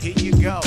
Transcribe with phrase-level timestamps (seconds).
[0.00, 0.60] Here you go.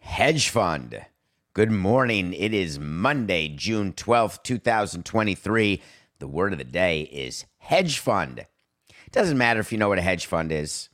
[0.00, 1.06] Hedge fund.
[1.54, 2.34] Good morning.
[2.34, 5.80] It is Monday, June 12th, 2023.
[6.18, 8.40] The word of the day is hedge fund.
[8.40, 10.90] It doesn't matter if you know what a hedge fund is,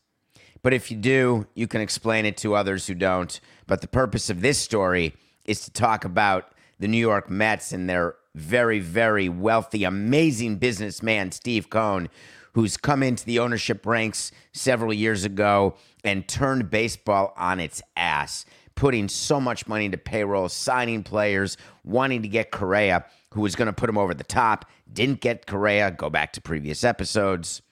[0.63, 3.41] but if you do, you can explain it to others who don't.
[3.67, 7.89] But the purpose of this story is to talk about the New York Mets and
[7.89, 12.09] their very, very wealthy, amazing businessman, Steve Cohen,
[12.55, 18.45] who's come into the ownership ranks several years ago and turned baseball on its ass,
[18.75, 23.67] putting so much money into payroll, signing players, wanting to get Correa, who was going
[23.67, 25.93] to put him over the top, didn't get Correa.
[25.93, 27.63] Go back to previous episodes.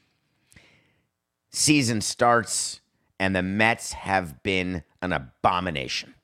[1.51, 2.81] Season starts,
[3.19, 6.15] and the Mets have been an abomination.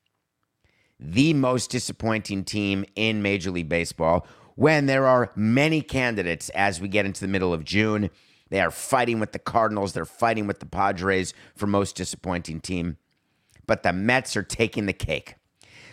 [0.98, 6.88] The most disappointing team in Major League Baseball when there are many candidates as we
[6.88, 8.10] get into the middle of June.
[8.48, 12.96] They are fighting with the Cardinals, they're fighting with the Padres for most disappointing team.
[13.66, 15.34] But the Mets are taking the cake.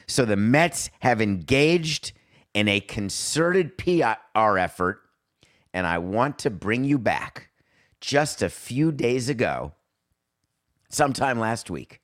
[0.07, 2.13] So the Mets have engaged
[2.53, 5.01] in a concerted PR effort,
[5.73, 7.49] and I want to bring you back
[7.99, 9.73] just a few days ago,
[10.89, 12.01] sometime last week,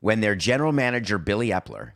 [0.00, 1.92] when their general manager, Billy Eppler,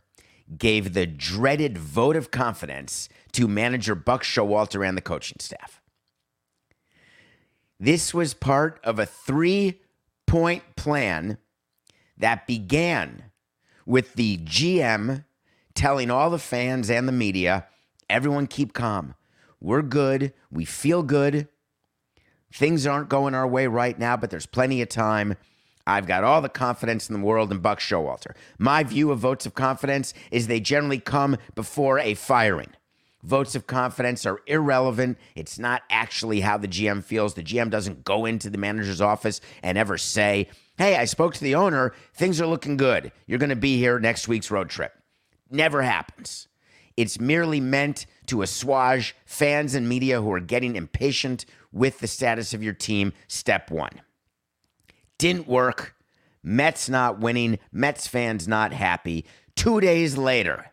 [0.57, 5.81] gave the dreaded vote of confidence to manager Buck Showalter and the coaching staff.
[7.79, 9.81] This was part of a three
[10.27, 11.37] point plan
[12.17, 13.31] that began
[13.85, 15.23] with the GM
[15.73, 17.67] telling all the fans and the media
[18.09, 19.15] everyone keep calm.
[19.61, 20.33] We're good.
[20.51, 21.47] We feel good.
[22.51, 25.35] Things aren't going our way right now, but there's plenty of time.
[25.89, 28.35] I've got all the confidence in the world in Buck Showalter.
[28.59, 32.69] My view of votes of confidence is they generally come before a firing.
[33.23, 35.17] Votes of confidence are irrelevant.
[35.35, 37.33] It's not actually how the GM feels.
[37.33, 41.43] The GM doesn't go into the manager's office and ever say, Hey, I spoke to
[41.43, 41.93] the owner.
[42.13, 43.11] Things are looking good.
[43.25, 44.93] You're going to be here next week's road trip.
[45.49, 46.47] Never happens.
[46.95, 52.53] It's merely meant to assuage fans and media who are getting impatient with the status
[52.53, 53.11] of your team.
[53.27, 54.01] Step one.
[55.19, 55.95] Didn't work.
[56.41, 57.59] Mets not winning.
[57.71, 59.25] Mets fans not happy.
[59.55, 60.71] Two days later,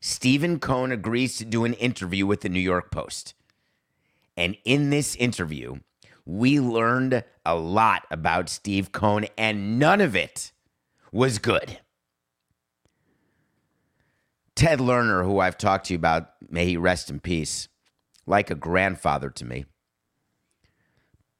[0.00, 3.34] Stephen Cohen agrees to do an interview with the New York Post.
[4.36, 5.80] And in this interview,
[6.24, 10.52] we learned a lot about Steve Cohen, and none of it
[11.12, 11.78] was good.
[14.54, 17.68] Ted Lerner, who I've talked to you about, may he rest in peace,
[18.26, 19.66] like a grandfather to me,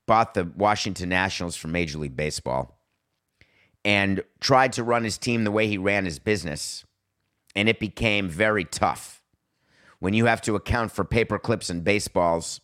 [0.06, 2.78] bought the Washington Nationals from Major League Baseball
[3.84, 6.84] and tried to run his team the way he ran his business
[7.54, 9.22] and it became very tough.
[9.98, 12.60] When you have to account for paper clips and baseballs,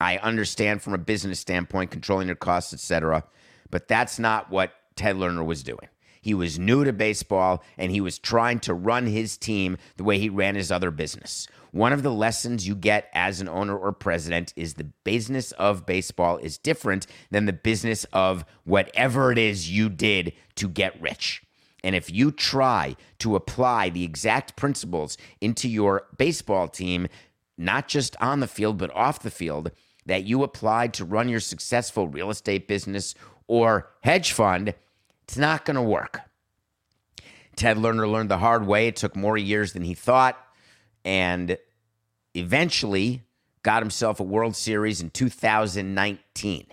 [0.00, 3.24] I understand from a business standpoint, controlling your costs, etc.
[3.70, 5.88] But that's not what Ted Lerner was doing.
[6.22, 10.18] He was new to baseball and he was trying to run his team the way
[10.18, 11.48] he ran his other business.
[11.72, 15.84] One of the lessons you get as an owner or president is the business of
[15.84, 21.42] baseball is different than the business of whatever it is you did to get rich.
[21.82, 27.08] And if you try to apply the exact principles into your baseball team,
[27.58, 29.72] not just on the field, but off the field,
[30.06, 33.14] that you applied to run your successful real estate business
[33.48, 34.74] or hedge fund,
[35.32, 36.20] it's not going to work.
[37.56, 38.88] Ted Lerner learned the hard way.
[38.88, 40.38] It took more years than he thought,
[41.06, 41.56] and
[42.34, 43.22] eventually
[43.62, 46.66] got himself a World Series in 2019.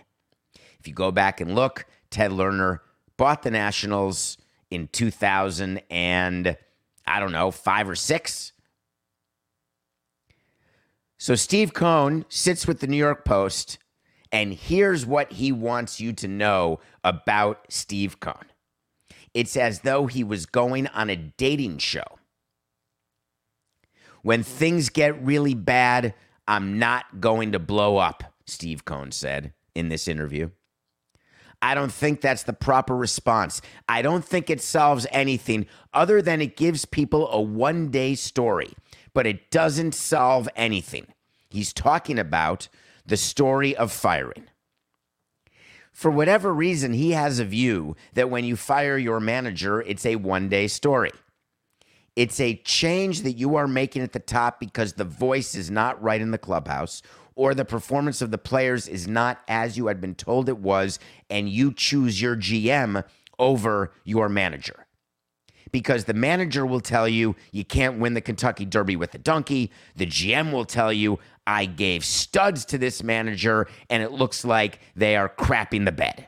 [0.77, 2.79] If you go back and look, Ted Lerner
[3.15, 4.37] bought the Nationals
[4.69, 6.57] in 2000 and
[7.07, 8.51] I don't know, 5 or 6.
[11.17, 13.77] So Steve Cohen sits with the New York Post
[14.31, 18.47] and here's what he wants you to know about Steve Cohen.
[19.33, 22.17] It's as though he was going on a dating show.
[24.21, 26.13] When things get really bad,
[26.47, 30.49] I'm not going to blow up, Steve Cohen said in this interview.
[31.61, 33.61] I don't think that's the proper response.
[33.87, 38.73] I don't think it solves anything other than it gives people a one day story,
[39.13, 41.07] but it doesn't solve anything.
[41.49, 42.69] He's talking about
[43.09, 44.45] the story of firing.
[45.91, 50.15] For whatever reason, he has a view that when you fire your manager, it's a
[50.15, 51.11] one day story.
[52.15, 56.01] It's a change that you are making at the top because the voice is not
[56.01, 57.01] right in the clubhouse
[57.35, 60.99] or the performance of the players is not as you had been told it was,
[61.29, 63.03] and you choose your GM
[63.37, 64.85] over your manager.
[65.71, 69.71] Because the manager will tell you you can't win the Kentucky Derby with a donkey.
[69.95, 74.79] The GM will tell you, I gave studs to this manager, and it looks like
[74.95, 76.27] they are crapping the bed.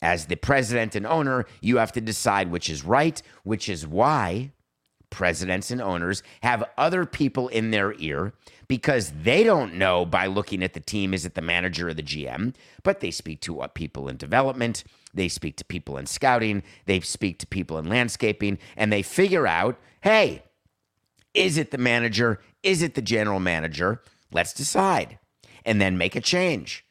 [0.00, 4.52] As the president and owner, you have to decide which is right, which is why
[5.10, 8.32] presidents and owners have other people in their ear
[8.68, 12.02] because they don't know by looking at the team is it the manager or the
[12.02, 14.84] GM, but they speak to people in development,
[15.18, 19.46] they speak to people in scouting, they speak to people in landscaping, and they figure
[19.46, 20.42] out, hey,
[21.34, 22.40] is it the manager?
[22.62, 24.02] Is it the general manager?
[24.32, 25.18] Let's decide
[25.64, 26.84] and then make a change.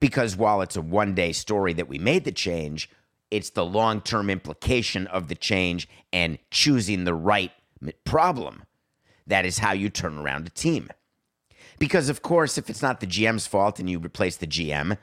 [0.00, 2.90] Because while it's a one day story that we made the change,
[3.30, 7.52] it's the long term implication of the change and choosing the right
[8.04, 8.64] problem.
[9.26, 10.88] That is how you turn around a team.
[11.78, 14.98] Because, of course, if it's not the GM's fault and you replace the GM,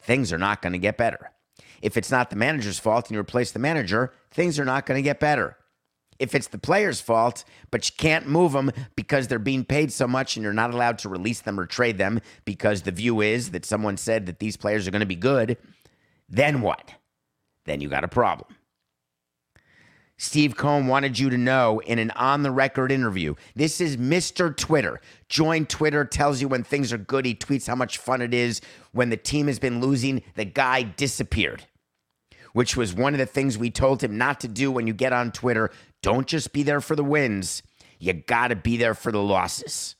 [0.00, 1.30] things are not going to get better.
[1.82, 4.98] If it's not the manager's fault and you replace the manager, things are not going
[4.98, 5.56] to get better.
[6.18, 10.08] If it's the player's fault, but you can't move them because they're being paid so
[10.08, 13.52] much and you're not allowed to release them or trade them because the view is
[13.52, 15.56] that someone said that these players are going to be good,
[16.28, 16.92] then what?
[17.68, 18.48] then you got a problem.
[20.20, 23.36] Steve Cohen wanted you to know in an on the record interview.
[23.54, 24.54] This is Mr.
[24.54, 25.00] Twitter.
[25.28, 27.24] Join Twitter, tells you when things are good.
[27.24, 28.60] He tweets how much fun it is.
[28.90, 31.66] When the team has been losing, the guy disappeared,
[32.52, 35.12] which was one of the things we told him not to do when you get
[35.12, 35.70] on Twitter.
[36.02, 37.62] Don't just be there for the wins,
[38.00, 39.94] you got to be there for the losses.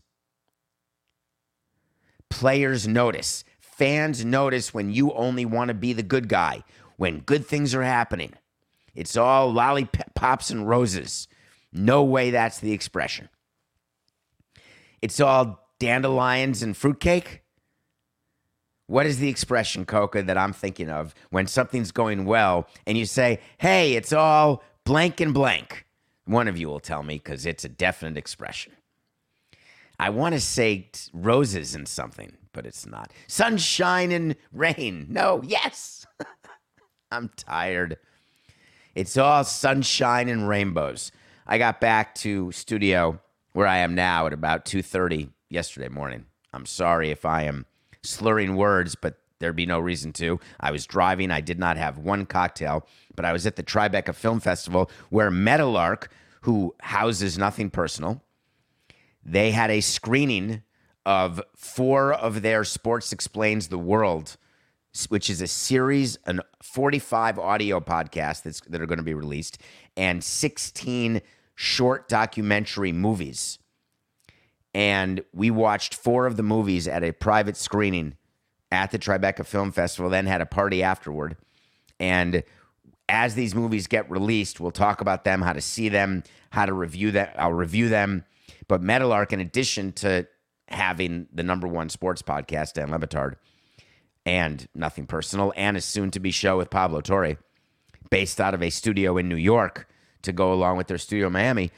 [2.29, 6.64] Players notice, fans notice when you only want to be the good guy,
[6.97, 8.32] when good things are happening.
[8.94, 11.29] It's all lollipops and roses.
[11.73, 13.29] No way that's the expression.
[15.00, 17.43] It's all dandelions and fruitcake.
[18.87, 23.05] What is the expression, Coca, that I'm thinking of when something's going well and you
[23.05, 25.85] say, hey, it's all blank and blank?
[26.25, 28.73] One of you will tell me because it's a definite expression.
[29.99, 33.12] I want to say roses and something, but it's not.
[33.26, 35.06] Sunshine and rain.
[35.08, 36.06] No, yes.
[37.11, 37.99] I'm tired.
[38.99, 41.12] It's all sunshine and rainbows.
[41.47, 43.21] I got back to studio
[43.53, 46.27] where I am now at about 2:30 yesterday morning.
[46.53, 47.67] I'm sorry if I am
[48.03, 50.41] slurring words, but there'd be no reason to.
[50.59, 51.31] I was driving.
[51.31, 55.31] I did not have one cocktail, but I was at the Tribeca Film Festival where
[55.31, 56.11] Meadowlark,
[56.41, 58.25] who houses Nothing Personal,
[59.25, 60.65] they had a screening
[61.06, 64.37] of four of their Sports Explains the World
[65.08, 69.58] which is a series, an 45 audio podcasts that's, that are going to be released,
[69.96, 71.20] and 16
[71.55, 73.58] short documentary movies.
[74.75, 78.17] And we watched four of the movies at a private screening
[78.70, 81.37] at the Tribeca Film Festival, then had a party afterward.
[81.99, 82.43] And
[83.08, 86.73] as these movies get released, we'll talk about them, how to see them, how to
[86.73, 87.29] review them.
[87.37, 88.25] I'll review them.
[88.68, 90.26] But Meadowlark, in addition to
[90.68, 93.37] having the number one sports podcast, Dan Le Batard,
[94.28, 97.38] and Nothing Personal, and a soon to be show with Pablo Torre,
[98.11, 99.88] based out of a studio in New York
[100.20, 101.70] to go along with their studio in Miami.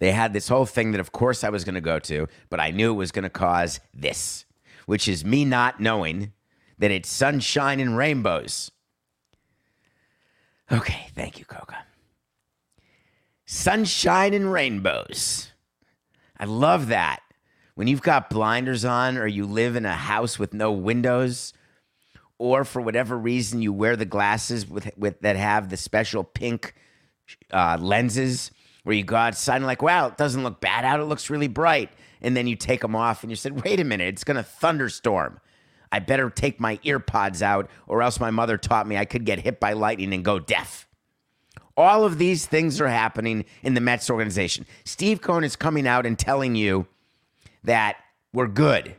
[0.00, 2.58] They had this whole thing that, of course, I was going to go to, but
[2.58, 4.44] I knew it was going to cause this,
[4.86, 6.32] which is me not knowing
[6.78, 8.72] that it's sunshine and rainbows.
[10.72, 11.84] Okay, thank you, Coca.
[13.46, 15.52] Sunshine and rainbows.
[16.38, 17.20] I love that
[17.80, 21.54] when you've got blinders on or you live in a house with no windows
[22.36, 26.74] or for whatever reason you wear the glasses with, with that have the special pink
[27.50, 28.50] uh, lenses
[28.82, 31.48] where you go outside and like wow it doesn't look bad out it looks really
[31.48, 31.88] bright
[32.20, 34.42] and then you take them off and you said wait a minute it's going to
[34.42, 35.40] thunderstorm.
[35.90, 39.24] I better take my ear pods out or else my mother taught me i could
[39.24, 40.86] get hit by lightning and go deaf.
[41.78, 44.66] All of these things are happening in the mets organization.
[44.84, 46.86] Steve cohen is coming out and telling you
[47.64, 47.96] that
[48.32, 48.96] we're good.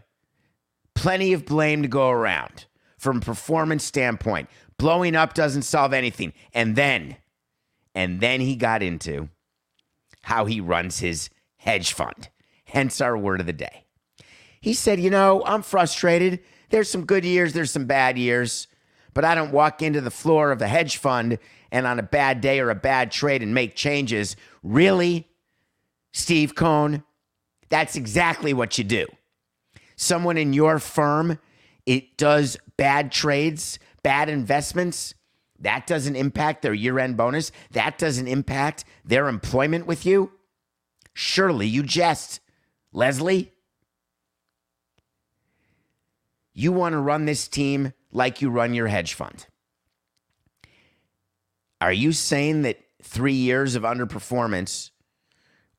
[0.95, 2.65] Plenty of blame to go around
[2.97, 4.49] from performance standpoint.
[4.77, 6.33] Blowing up doesn't solve anything.
[6.53, 7.17] And then,
[7.95, 9.29] and then he got into
[10.23, 12.29] how he runs his hedge fund,
[12.65, 13.85] hence our word of the day.
[14.59, 16.39] He said, You know, I'm frustrated.
[16.69, 18.67] There's some good years, there's some bad years,
[19.13, 21.37] but I don't walk into the floor of a hedge fund
[21.71, 24.35] and on a bad day or a bad trade and make changes.
[24.63, 25.27] Really?
[26.13, 27.03] Steve Cohen?
[27.71, 29.07] That's exactly what you do.
[29.95, 31.39] Someone in your firm,
[31.85, 35.15] it does bad trades, bad investments.
[35.59, 37.51] That doesn't impact their year end bonus.
[37.71, 40.33] That doesn't impact their employment with you.
[41.13, 42.41] Surely you jest.
[42.93, 43.53] Leslie,
[46.53, 49.47] you want to run this team like you run your hedge fund.
[51.79, 54.90] Are you saying that three years of underperformance,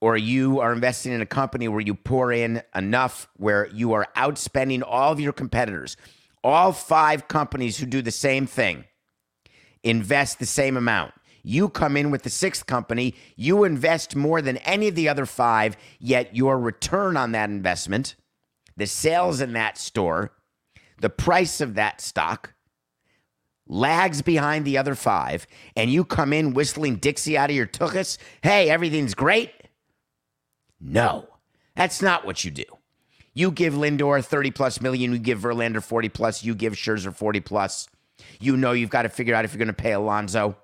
[0.02, 4.08] or you are investing in a company where you pour in enough where you are
[4.16, 5.96] outspending all of your competitors?
[6.42, 8.84] All five companies who do the same thing
[9.84, 11.14] invest the same amount.
[11.44, 15.24] You come in with the sixth company, you invest more than any of the other
[15.24, 18.16] five, yet your return on that investment,
[18.76, 20.32] the sales in that store,
[21.00, 22.54] the price of that stock
[23.68, 28.18] lags behind the other five, and you come in whistling Dixie out of your tuchus,
[28.42, 29.52] hey, everything's great.
[30.84, 31.28] No,
[31.76, 32.64] that's not what you do.
[33.34, 37.40] You give Lindor 30 plus million, you give Verlander 40 plus, you give Scherzer 40
[37.40, 37.88] plus.
[38.40, 40.56] You know you've got to figure out if you're going to pay Alonso.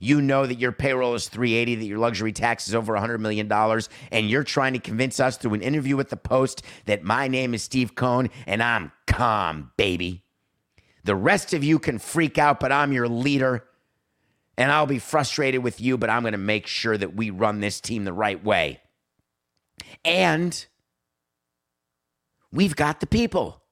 [0.00, 3.50] You know that your payroll is 380, that your luxury tax is over $100 million,
[4.12, 7.54] and you're trying to convince us through an interview with the Post that my name
[7.54, 10.24] is Steve Cohen and I'm calm, baby.
[11.04, 13.64] The rest of you can freak out, but I'm your leader.
[14.56, 17.60] And I'll be frustrated with you, but I'm going to make sure that we run
[17.60, 18.80] this team the right way.
[20.04, 20.66] And
[22.52, 23.62] we've got the people.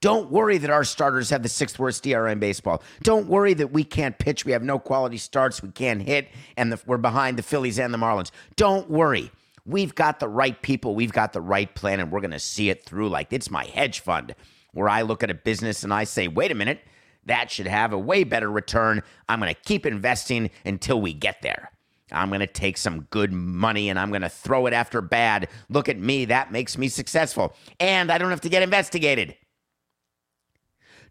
[0.00, 2.82] Don't worry that our starters have the sixth worst DRA in baseball.
[3.02, 4.44] Don't worry that we can't pitch.
[4.44, 5.62] We have no quality starts.
[5.62, 6.28] We can't hit,
[6.58, 8.30] and the, we're behind the Phillies and the Marlins.
[8.56, 9.30] Don't worry.
[9.64, 10.94] We've got the right people.
[10.94, 13.08] We've got the right plan, and we're going to see it through.
[13.08, 14.34] Like it's my hedge fund
[14.74, 16.80] where I look at a business and I say, wait a minute,
[17.26, 19.02] that should have a way better return.
[19.28, 21.70] I'm going to keep investing until we get there.
[22.14, 25.48] I'm going to take some good money and I'm going to throw it after bad.
[25.68, 26.26] Look at me.
[26.26, 27.54] That makes me successful.
[27.80, 29.36] And I don't have to get investigated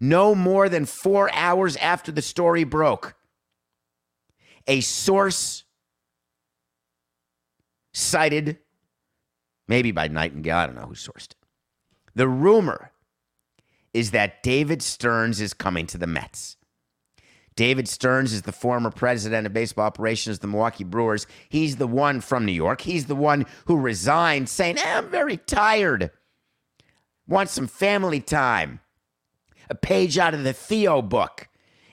[0.03, 3.15] no more than four hours after the story broke.
[4.67, 5.63] A source
[7.93, 8.57] cited,
[9.67, 11.36] maybe by Nightengale, I don't know who sourced it.
[12.15, 12.91] The rumor
[13.93, 16.57] is that David Stearns is coming to the Mets.
[17.55, 21.27] David Stearns is the former president of baseball operations of the Milwaukee Brewers.
[21.50, 22.81] He's the one from New York.
[22.81, 26.12] He's the one who resigned saying, eh, I'm very tired.
[27.27, 28.79] Want some family time
[29.69, 31.48] a page out of the Theo book,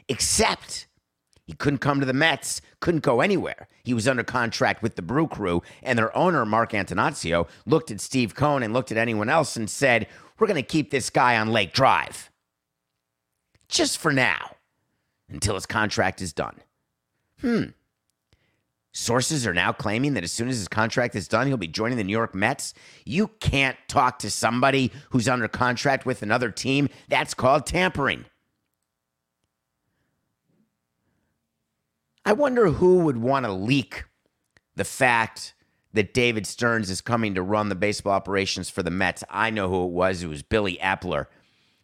[0.08, 0.86] except
[1.44, 3.68] he couldn't come to the Mets, couldn't go anywhere.
[3.82, 8.00] He was under contract with the Brew Crew, and their owner, Mark Attanasio, looked at
[8.00, 10.06] Steve Cohen and looked at anyone else and said,
[10.38, 12.30] We're going to keep this guy on Lake Drive.
[13.68, 14.56] Just for now,
[15.30, 16.56] until his contract is done.
[17.40, 17.64] Hmm.
[18.92, 21.96] Sources are now claiming that as soon as his contract is done, he'll be joining
[21.96, 22.74] the New York Mets.
[23.04, 26.88] You can't talk to somebody who's under contract with another team.
[27.08, 28.24] That's called tampering.
[32.24, 34.04] I wonder who would want to leak
[34.74, 35.54] the fact
[35.92, 39.24] that David Stearns is coming to run the baseball operations for the Mets.
[39.30, 40.22] I know who it was.
[40.22, 41.26] It was Billy Eppler.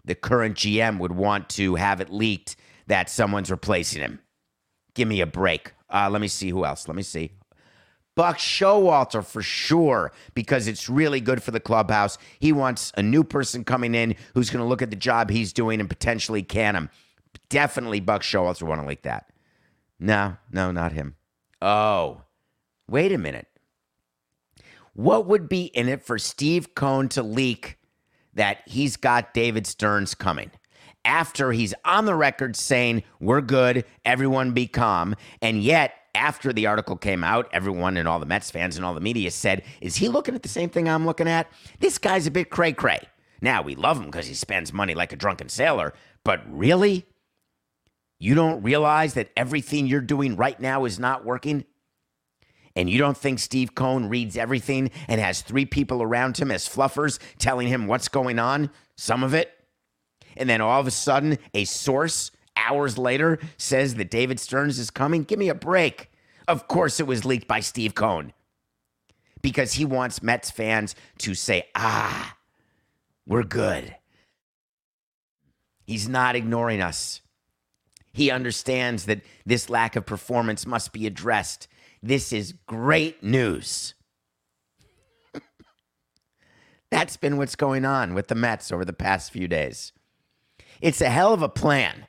[0.05, 4.21] The current GM would want to have it leaked that someone's replacing him.
[4.95, 5.73] Give me a break.
[5.91, 6.89] Uh, let me see who else.
[6.89, 7.33] Let me see.
[8.15, 12.17] Buck Showalter for sure, because it's really good for the clubhouse.
[12.39, 15.53] He wants a new person coming in who's going to look at the job he's
[15.53, 16.91] doing and potentially can him.
[17.51, 19.31] Definitely Buck Showalter want to like that.
[20.01, 21.17] No, no, not him.
[21.61, 22.23] Oh,
[22.89, 23.47] wait a minute.
[24.95, 27.79] What would be in it for Steve Cohen to leak
[28.33, 30.51] that he's got David Stearns coming?
[31.07, 35.15] After he's on the record saying, We're good, everyone be calm.
[35.41, 38.93] And yet, after the article came out, everyone and all the Mets fans and all
[38.93, 41.49] the media said, Is he looking at the same thing I'm looking at?
[41.79, 43.01] This guy's a bit cray cray.
[43.41, 45.95] Now, we love him because he spends money like a drunken sailor,
[46.25, 47.07] but really?
[48.19, 51.67] You don't realize that everything you're doing right now is not working?
[52.75, 56.69] And you don't think Steve Cohen reads everything and has three people around him as
[56.69, 58.71] fluffers telling him what's going on?
[58.97, 59.56] Some of it?
[60.37, 64.91] And then all of a sudden a source hours later says that David Stearns is
[64.91, 65.23] coming?
[65.25, 66.11] Give me a break.
[66.49, 68.33] Of course, it was leaked by Steve Cohen
[69.43, 72.37] because he wants Mets fans to say, ah,
[73.27, 73.97] we're good.
[75.87, 77.21] He's not ignoring us.
[78.13, 81.69] He understands that this lack of performance must be addressed.
[82.03, 83.95] This is great news.
[86.91, 89.93] That's been what's going on with the Mets over the past few days.
[90.81, 92.07] It's a hell of a plan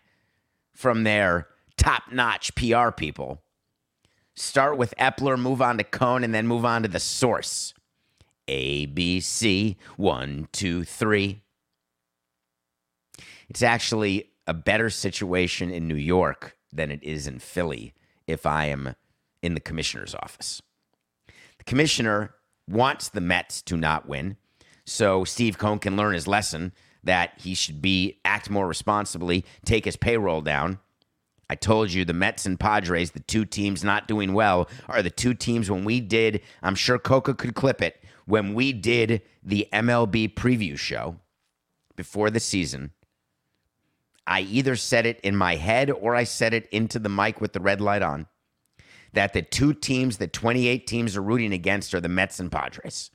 [0.74, 1.47] from their
[1.77, 3.41] top notch PR people.
[4.36, 7.74] Start with Eppler, move on to Cohen, and then move on to the source.
[8.47, 11.41] A, B, C, one, two, three.
[13.50, 17.93] It's actually a better situation in New York than it is in Philly
[18.27, 18.95] if I am
[19.41, 20.62] in the commissioner's office.
[21.57, 22.36] The commissioner
[22.69, 24.38] wants the Mets to not win,
[24.86, 29.85] so Steve Cohen can learn his lesson that he should be act more responsibly, take
[29.85, 30.79] his payroll down.
[31.49, 35.09] I told you the Mets and Padres, the two teams not doing well, are the
[35.09, 39.67] two teams when we did, I'm sure Coca could clip it, when we did the
[39.71, 41.17] MLB preview show
[41.95, 42.91] before the season.
[44.25, 47.53] I either said it in my head or I said it into the mic with
[47.53, 48.27] the red light on
[49.13, 53.09] that the two teams that 28 teams are rooting against are the Mets and Padres.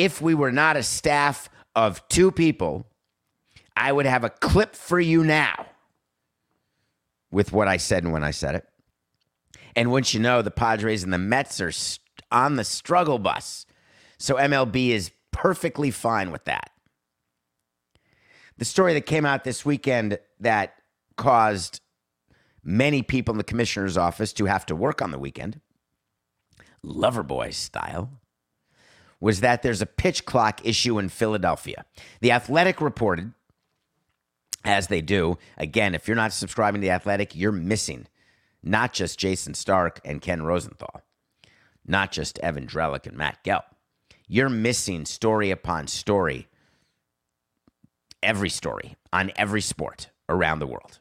[0.00, 2.86] If we were not a staff of two people,
[3.76, 5.66] I would have a clip for you now
[7.30, 8.66] with what I said and when I said it.
[9.76, 11.70] And once you know, the Padres and the Mets are
[12.32, 13.66] on the struggle bus.
[14.16, 16.70] So MLB is perfectly fine with that.
[18.56, 20.76] The story that came out this weekend that
[21.18, 21.82] caused
[22.64, 25.60] many people in the commissioner's office to have to work on the weekend,
[26.82, 28.19] Loverboy style,
[29.20, 31.84] was that there's a pitch clock issue in Philadelphia.
[32.20, 33.32] The Athletic reported,
[34.64, 38.06] as they do, again, if you're not subscribing to The Athletic, you're missing
[38.62, 41.02] not just Jayson Stark and Ken Rosenthal,
[41.86, 43.64] not just Evan Drellich and Matt Gelb.
[44.26, 46.48] You're missing story upon story,
[48.22, 50.98] every story on every sport around the world.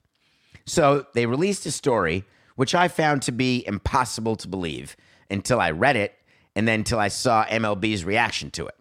[0.65, 4.95] So they released a story, which I found to be impossible to believe
[5.29, 6.15] until I read it
[6.59, 8.75] and then until I saw MLB's reaction to it.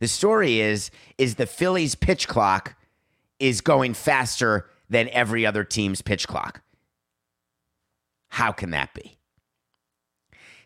[0.00, 2.76] The story is is the Phillies pitch clock
[3.38, 6.60] is going faster than every other team's pitch clock.
[8.28, 9.16] How can that be?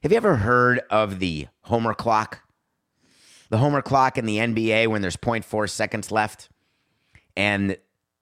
[0.03, 2.41] Have you ever heard of the Homer clock?
[3.49, 6.49] The Homer clock in the NBA when there's 0.4 seconds left
[7.37, 7.77] and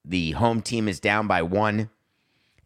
[0.05, 1.89] the home team is down by one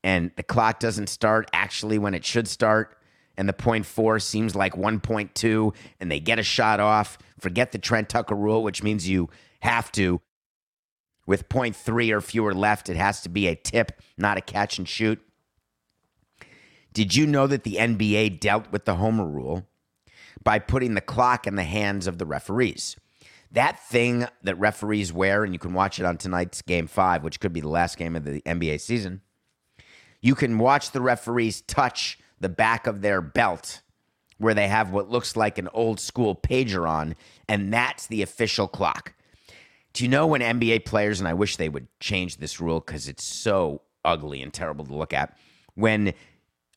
[0.03, 2.98] and the clock doesn't start actually when it should start
[3.39, 7.17] and the point four seems like 1.2 and they get a shot off.
[7.39, 10.21] Forget the trent tucker rule which means you have to.
[11.25, 14.77] With point three or fewer left it has to be a tip not a catch
[14.77, 15.21] and shoot.
[16.93, 19.69] Did you know that the nba dealt with the homer rule
[20.43, 22.97] by putting the clock in the hands of the referees?
[23.53, 27.39] That thing that referees wear and you can watch it on tonight's game five which
[27.39, 29.21] could be the last game of the nba season
[30.21, 33.83] you can watch the referees touch the back of their belt
[34.39, 37.15] where they have what looks like an old school pager on,
[37.49, 39.15] and that's the official clock.
[39.93, 43.09] Do you know when NBA players, and I wish they would change this rule because
[43.09, 45.37] it's so ugly and terrible to look at,
[45.75, 46.15] when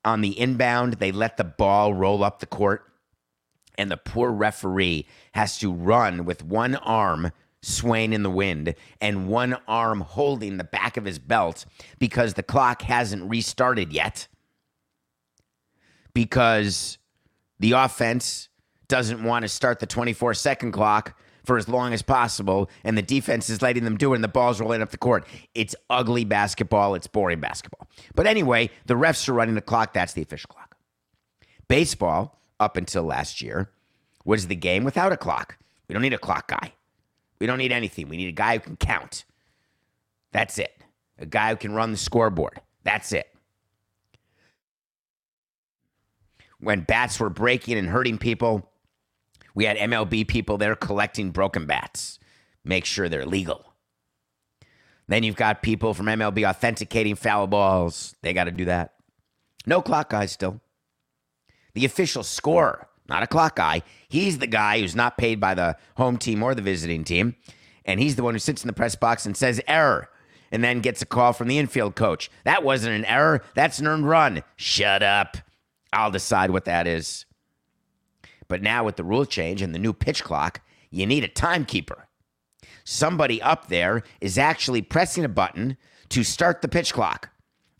[0.03, 2.83] on the inbound they let the ball roll up the court
[3.77, 9.27] and the poor referee has to run with one arm swaying in the wind and
[9.27, 11.65] one arm holding the back of his belt
[11.99, 14.27] because the clock hasn't restarted yet.
[16.13, 16.97] Because
[17.59, 18.49] the offense
[18.87, 23.01] doesn't want to start the 24 second clock for as long as possible, and the
[23.01, 25.25] defense is letting them do it, and the ball's rolling up the court.
[25.55, 26.93] It's ugly basketball.
[26.95, 27.87] It's boring basketball.
[28.13, 29.93] But anyway, the refs are running the clock.
[29.93, 30.75] That's the official clock.
[31.67, 33.71] Baseball, up until last year,
[34.23, 35.57] was the game without a clock.
[35.87, 36.73] We don't need a clock guy.
[37.39, 38.07] We don't need anything.
[38.07, 39.25] We need a guy who can count.
[40.31, 40.77] That's it.
[41.17, 42.61] A guy who can run the scoreboard.
[42.83, 43.33] That's it.
[46.61, 48.69] When bats were breaking and hurting people,
[49.53, 52.19] we had MLB people there collecting broken bats.
[52.63, 53.65] Make sure they're legal.
[55.07, 58.15] Then you've got people from MLB authenticating foul balls.
[58.21, 58.93] They got to do that.
[59.65, 60.61] No clock guy still.
[61.73, 63.83] The official scorer not a clock guy.
[64.07, 67.35] He's the guy who's not paid by the home team or the visiting team.
[67.83, 70.07] And he's the one who sits in the press box and says error
[70.49, 72.31] and then gets a call from the infield coach.
[72.45, 73.41] That wasn't an error.
[73.53, 74.43] That's an earned run.
[74.55, 75.37] Shut up.
[75.93, 77.25] I'll decide what that is.
[78.47, 82.07] But now with the rule change and the new pitch clock, you need a timekeeper.
[82.83, 85.77] Somebody up there is actually pressing a button
[86.09, 87.29] to start the pitch clock.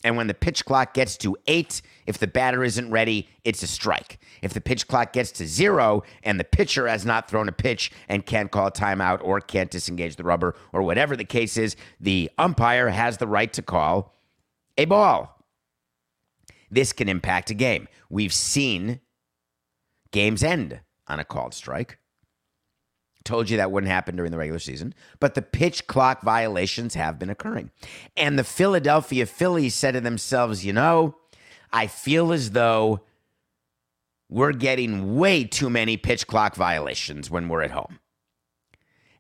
[0.03, 3.67] And when the pitch clock gets to eight, if the batter isn't ready, it's a
[3.67, 4.19] strike.
[4.41, 7.91] If the pitch clock gets to zero and the pitcher has not thrown a pitch
[8.09, 11.75] and can't call a timeout or can't disengage the rubber or whatever the case is,
[11.99, 14.15] the umpire has the right to call
[14.77, 15.40] a ball.
[16.71, 17.87] This can impact a game.
[18.09, 19.01] We've seen
[20.11, 21.97] games end on a called strike.
[23.23, 27.19] Told you that wouldn't happen during the regular season, but the pitch clock violations have
[27.19, 27.69] been occurring.
[28.17, 31.15] And the Philadelphia Phillies said to themselves, you know,
[31.71, 33.01] I feel as though
[34.27, 37.99] we're getting way too many pitch clock violations when we're at home.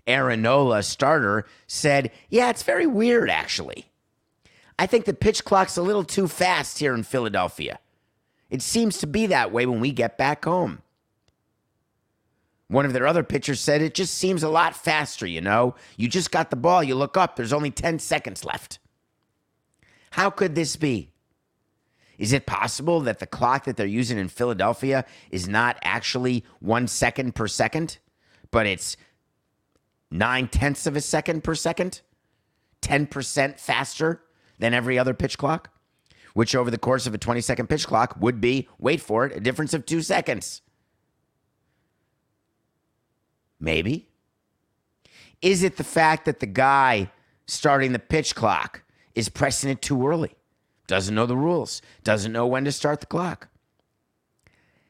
[0.07, 3.90] Aaron Nola, starter, said, Yeah, it's very weird, actually.
[4.81, 7.77] I think the pitch clock's a little too fast here in Philadelphia.
[8.49, 10.81] It seems to be that way when we get back home.
[12.67, 15.75] One of their other pitchers said, It just seems a lot faster, you know?
[15.97, 18.79] You just got the ball, you look up, there's only 10 seconds left.
[20.13, 21.11] How could this be?
[22.17, 26.87] Is it possible that the clock that they're using in Philadelphia is not actually one
[26.87, 27.99] second per second,
[28.49, 28.97] but it's
[30.09, 32.01] nine tenths of a second per second?
[32.81, 34.23] 10% faster
[34.61, 35.69] than every other pitch clock?
[36.33, 39.35] Which over the course of a 20 second pitch clock would be, wait for it,
[39.35, 40.61] a difference of two seconds.
[43.59, 44.07] Maybe.
[45.41, 47.11] Is it the fact that the guy
[47.45, 50.35] starting the pitch clock is pressing it too early?
[50.91, 53.47] doesn't know the rules, doesn't know when to start the clock.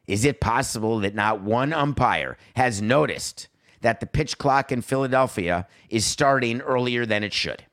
[0.07, 3.47] Is it possible that not one umpire has noticed
[3.81, 7.65] that the pitch clock in Philadelphia is starting earlier than it should?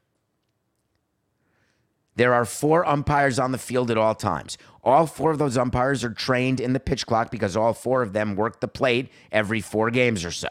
[2.19, 4.59] There are four umpires on the field at all times.
[4.83, 8.13] All four of those umpires are trained in the pitch clock because all four of
[8.13, 10.49] them work the plate every four games or so.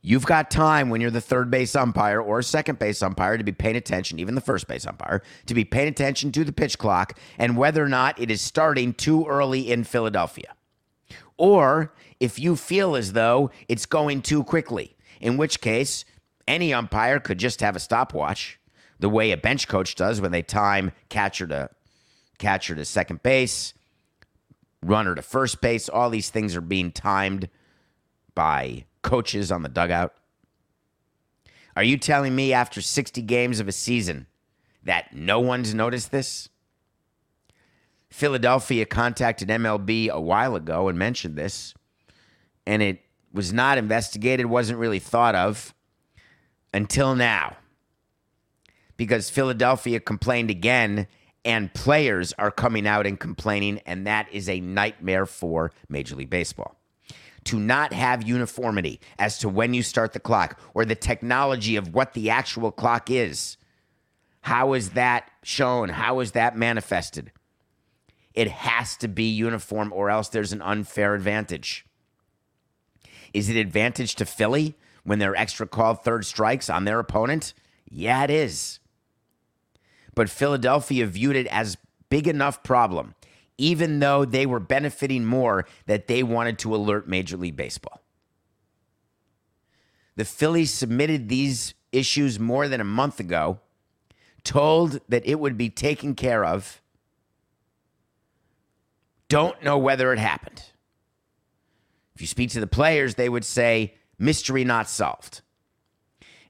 [0.00, 3.50] You've got time when you're the third base umpire or second base umpire to be
[3.50, 7.18] paying attention, even the first base umpire, to be paying attention to the pitch clock
[7.36, 10.54] and whether or not it is starting too early in Philadelphia.
[11.36, 16.04] Or if you feel as though it's going too quickly, in which case
[16.46, 18.60] any umpire could just have a stopwatch,
[19.04, 21.68] the way a bench coach does when they time catcher to
[22.38, 23.74] catcher to second base,
[24.82, 25.90] runner to first base.
[25.90, 27.50] All these things are being timed
[28.34, 30.14] by coaches on the dugout?
[31.76, 34.26] Are you telling me after 60 games of a season
[34.82, 36.48] that no one's noticed this?
[38.08, 41.74] Philadelphia contacted MLB a while ago and mentioned this,
[42.66, 43.02] and it
[43.34, 45.74] was not investigated, wasn't really thought of
[46.72, 47.58] until now.
[48.96, 51.08] Because Philadelphia complained again,
[51.44, 56.30] and players are coming out and complaining, and that is a nightmare for Major League
[56.30, 56.76] Baseball
[57.44, 61.94] to not have uniformity as to when you start the clock or the technology of
[61.94, 63.56] what the actual clock is.
[64.40, 65.90] How is that shown?
[65.90, 67.32] How is that manifested?
[68.32, 71.86] It has to be uniform or else there's an unfair advantage.
[73.32, 77.52] Is it advantage to Philly when they're extra called third strikes on their opponent?
[77.88, 78.80] Yeah, it is.
[80.14, 81.76] But Philadelphia viewed it as
[82.08, 83.14] big enough problem
[83.58, 88.00] even though they were benefiting more that they wanted to alert Major League Baseball.
[90.16, 93.60] The Phillies submitted these issues more than a month ago,
[94.42, 96.80] told that it would be taken care of.
[99.28, 100.62] Don't know whether it happened.
[102.14, 105.40] If you speak to the players, they would say, mystery not solved.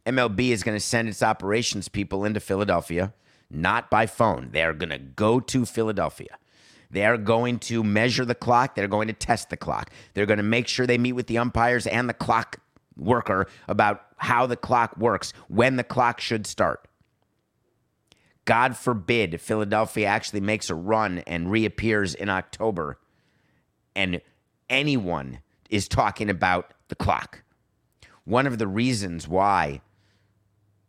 [0.04, 3.14] MLB is going to send its operations people into Philadelphia,
[3.54, 4.50] not by phone.
[4.52, 6.36] They are going to go to Philadelphia.
[6.90, 8.74] They're going to measure the clock.
[8.74, 9.90] They're going to test the clock.
[10.14, 12.60] They're going to make sure they meet with the umpires and the clock
[12.96, 16.86] worker about how the clock works, when the clock should start.
[18.44, 22.98] God forbid Philadelphia actually makes a run and reappears in October
[23.96, 24.20] and
[24.68, 25.40] anyone
[25.70, 27.42] is talking about the clock.
[28.24, 29.80] One of the reasons why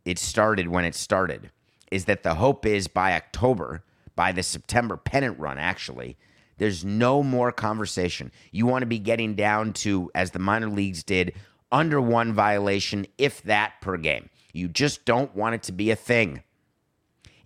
[0.04, 1.52] it started when it started
[1.92, 3.84] is that the hope is by October
[4.16, 6.18] by the September pennant run, actually,
[6.58, 8.32] there's no more conversation.
[8.52, 11.34] You want to be getting down to, as the minor leagues did,
[11.72, 14.30] under one violation, if that per game.
[14.54, 16.44] You just don't want it to be a thing.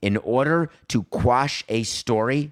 [0.02, 2.52] In order to quash a story,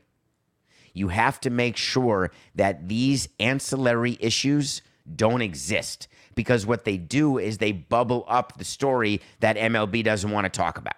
[0.94, 4.82] you have to make sure that these ancillary issues
[5.16, 10.32] don't exist because what they do is they bubble up the story that MLB doesn't
[10.32, 10.96] want to talk about.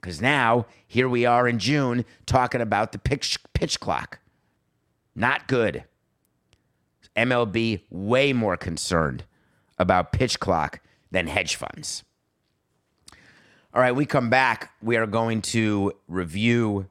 [0.00, 4.18] Because now, here we are in June talking about the pitch, pitch clock.
[5.14, 5.84] Not good.
[7.16, 9.24] MLB way more concerned
[9.78, 12.04] about pitch clock than hedge funds.
[13.74, 14.72] All right, we come back.
[14.82, 16.86] We are going to review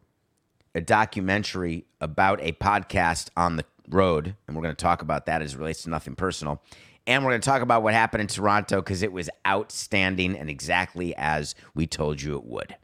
[0.75, 5.41] a documentary about a podcast on the road, and we're going to talk about that
[5.41, 6.61] as it relates to nothing personal.
[7.07, 10.49] And we're going to talk about what happened in Toronto because it was outstanding and
[10.49, 12.75] exactly as we told you it would.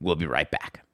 [0.00, 0.84] We'll be right back.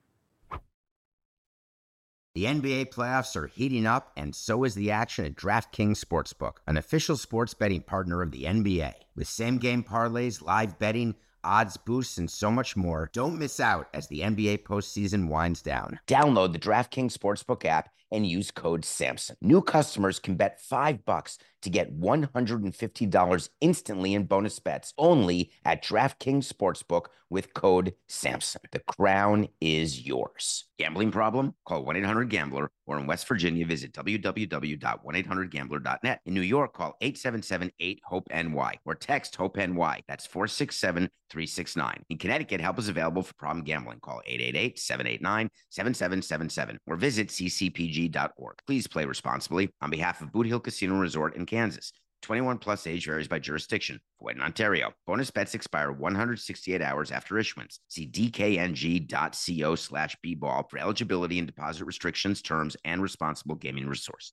[2.35, 6.77] The NBA playoffs are heating up, and so is the action at DraftKings Sportsbook, an
[6.77, 8.93] official sports betting partner of the NBA.
[9.15, 11.15] With same game parlays, live betting,
[11.45, 16.01] odds boosts, and so much more, don't miss out as the NBA postseason winds down.
[16.09, 19.37] Download the DraftKings Sportsbook app and use code SAMSON.
[19.41, 25.83] New customers can bet 5 bucks to get $150 instantly in bonus bets only at
[25.83, 28.59] DraftKings Sportsbook with code SAMSON.
[28.71, 30.67] The crown is yours.
[30.79, 31.55] Gambling problem?
[31.65, 36.21] Call 1-800-GAMBLER or in West Virginia visit www.1800gambler.net.
[36.27, 40.03] In New York call 877-8-HOPE-NY or text HOPE-NY.
[40.07, 42.03] That's 467-369.
[42.11, 44.01] In Connecticut help is available for problem gambling.
[44.01, 47.29] Call 888-789-7777 or visit
[48.67, 51.93] Please play responsibly on behalf of Boot Hill Casino Resort in Kansas.
[52.23, 54.01] 21 plus age varies by jurisdiction.
[54.21, 54.95] Void in Ontario.
[55.07, 57.81] Bonus bets expire 168 hours after issuance.
[57.89, 64.33] See dkng.co slash bball for eligibility and deposit restrictions, terms, and responsible gaming resources.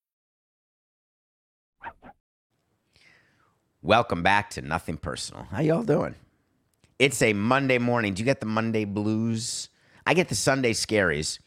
[3.83, 5.47] Welcome back to Nothing Personal.
[5.49, 6.13] How y'all doing?
[6.99, 8.13] It's a Monday morning.
[8.13, 9.69] Do you get the Monday blues?
[10.05, 11.39] I get the Sunday scaries.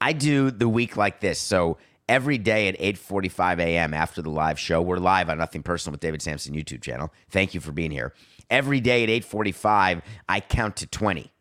[0.00, 1.40] I do the week like this.
[1.40, 3.92] So every day at 8:45 a.m.
[3.92, 7.12] after the live show, we're live on Nothing Personal with David Samson YouTube channel.
[7.28, 8.14] Thank you for being here.
[8.48, 11.32] Every day at 8:45, I count to 20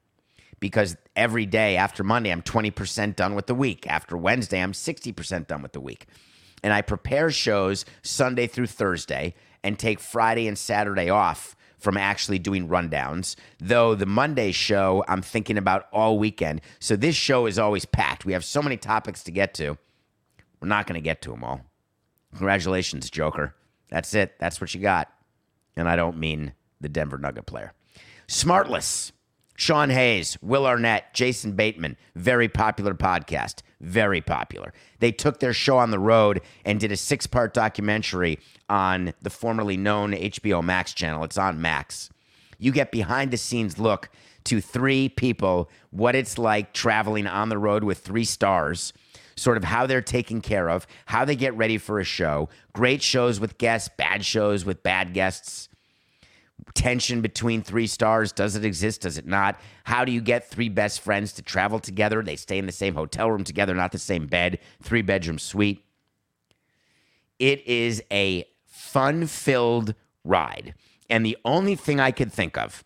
[0.60, 3.86] because every day after Monday, I'm 20% done with the week.
[3.86, 6.08] After Wednesday, I'm 60% done with the week.
[6.64, 12.40] And I prepare shows Sunday through Thursday and take Friday and Saturday off from actually
[12.40, 13.36] doing rundowns.
[13.60, 16.62] Though the Monday show, I'm thinking about all weekend.
[16.80, 18.26] So this show is always packed.
[18.26, 19.78] We have so many topics to get to.
[20.60, 21.62] We're not going to get to them all.
[22.36, 23.56] Congratulations, Joker.
[23.90, 24.36] That's it.
[24.40, 25.12] That's what you got.
[25.76, 27.74] And I don't mean the Denver Nugget player.
[28.28, 29.12] Smartless.
[29.58, 33.64] Sean Hayes, Will Arnett, Jason Bateman, very popular podcast.
[33.82, 34.72] Very popular.
[35.00, 38.40] They took their show on the road and did a six part documentary
[38.70, 41.24] on the formerly known HBO Max channel.
[41.24, 42.12] It's on Max.
[42.60, 44.10] You get behind the scenes look
[44.46, 48.94] to three people, what it's like traveling on the road with three stars
[49.36, 52.50] sort of how they're taken care of, how they get ready for a show.
[52.74, 55.67] Great shows with guests, bad shows with bad guests
[56.74, 58.32] tension between three stars?
[58.32, 59.02] Does it exist?
[59.02, 59.60] Does it not?
[59.84, 62.22] How do you get three best friends to travel together?
[62.22, 65.84] They stay in the same hotel room together, not the same bed, three bedroom suite.
[67.40, 69.94] It is a fun filled
[70.24, 70.74] ride.
[71.10, 72.84] And the only thing I could think of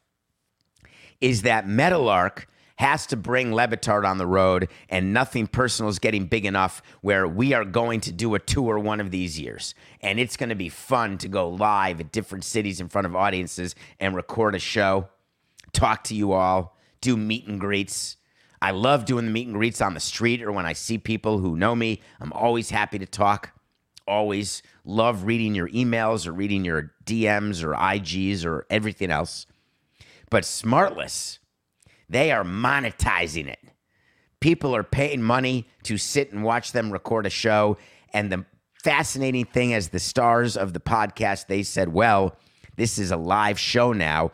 [1.19, 2.47] is that Meadowlark
[2.81, 6.81] has to bring Le Batard on the road, and nothing personal is getting big enough
[7.01, 9.75] where we are going to do a tour one of these years.
[10.01, 13.15] And it's going to be fun to go live at different cities in front of
[13.15, 15.09] audiences and record a show,
[15.73, 18.17] talk to you all, do meet and greets.
[18.63, 21.37] I love doing the meet and greets on the street or when I see people
[21.37, 22.01] who know me.
[22.19, 23.51] I'm always happy to talk.
[24.07, 29.45] Always love reading your emails or reading your DMs or IGs or everything else.
[30.31, 31.37] But Smartless,
[32.11, 33.59] they are monetizing it.
[34.41, 37.77] People are paying money to sit and watch them record a show.
[38.13, 38.45] And the
[38.83, 42.35] fascinating thing, as the stars of the podcast, they said, well,
[42.75, 44.31] this is a live show now.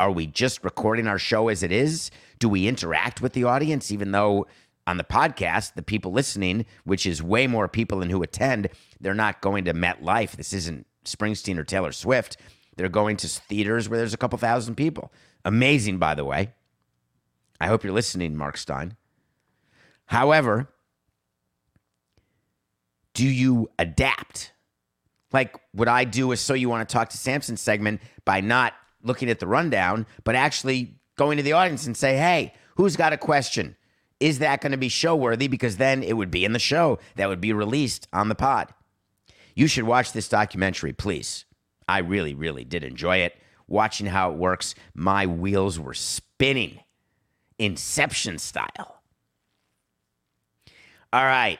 [0.00, 2.10] Are we just recording our show as it is?
[2.38, 4.46] Do we interact with the audience, even though
[4.86, 9.14] on the podcast, the people listening, which is way more people than who attend, they're
[9.14, 10.32] not going to MetLife.
[10.32, 12.38] This isn't Springsteen or Taylor Swift.
[12.76, 15.12] They're going to theaters where there's a couple thousand people.
[15.44, 16.54] Amazing, by the way.
[17.60, 18.96] I hope you're listening, Mark Stein.
[20.06, 20.68] However,
[23.14, 24.52] do you adapt?
[25.32, 28.72] Like what I do is so you want to talk to Samson segment by not
[29.02, 33.12] looking at the rundown, but actually going to the audience and say, hey, who's got
[33.12, 33.76] a question?
[34.18, 35.48] Is that going to be show worthy?
[35.48, 38.72] Because then it would be in the show that would be released on the pod.
[39.54, 41.44] You should watch this documentary, please.
[41.88, 43.36] I really, really did enjoy it.
[43.66, 46.80] Watching how it works, my wheels were spinning.
[47.60, 49.02] Inception style.
[51.12, 51.58] All right.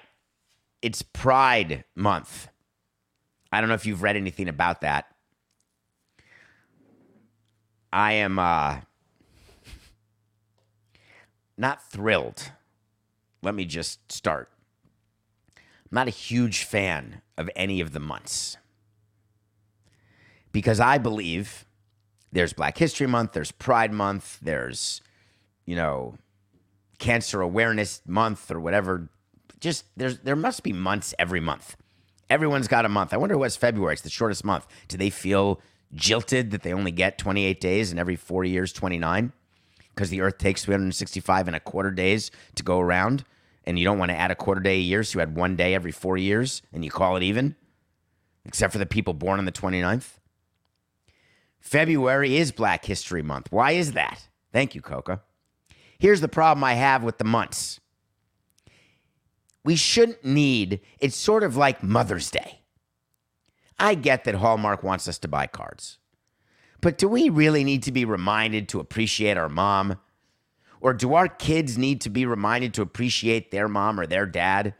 [0.82, 2.48] It's Pride Month.
[3.52, 5.06] I don't know if you've read anything about that.
[7.92, 8.80] I am uh,
[11.58, 12.52] not thrilled.
[13.42, 14.48] Let me just start
[15.90, 18.56] I'm not a huge fan of any of the months
[20.52, 21.64] because I believe
[22.30, 25.00] there's Black History Month, there's Pride Month, there's,
[25.70, 26.16] you know,
[26.98, 29.08] Cancer Awareness Month or whatever.
[29.60, 31.76] Just there's there must be months every month.
[32.28, 33.14] Everyone's got a month.
[33.14, 33.92] I wonder what's February.
[33.92, 34.66] It's the shortest month.
[34.88, 35.60] Do they feel
[35.94, 39.32] jilted that they only get 28 days and every four years 29?
[39.94, 43.24] Because the Earth takes 365 and a quarter days to go around,
[43.62, 45.54] and you don't want to add a quarter day a year, so you had one
[45.54, 47.54] day every four years and you call it even,
[48.44, 50.18] except for the people born on the 29th.
[51.60, 53.52] February is Black History Month.
[53.52, 54.26] Why is that?
[54.52, 55.22] Thank you, Coca.
[56.00, 57.78] Here's the problem I have with the months.
[59.62, 62.62] We shouldn't need, it's sort of like Mother's Day.
[63.78, 65.98] I get that Hallmark wants us to buy cards.
[66.80, 69.98] But do we really need to be reminded to appreciate our mom?
[70.80, 74.72] Or do our kids need to be reminded to appreciate their mom or their dad?